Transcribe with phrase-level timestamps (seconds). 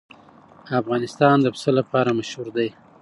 [0.81, 2.69] افغانستان د پسه لپاره مشهور دی.